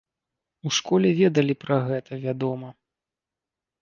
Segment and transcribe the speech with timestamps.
[0.69, 2.69] У школе ведалі пра гэта, вядома.